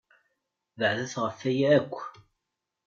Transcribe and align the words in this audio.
Beɛdet 0.77 1.13
ɣef 1.23 1.39
waya 1.43 1.69
akk! 1.79 1.95